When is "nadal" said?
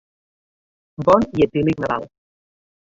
1.87-2.11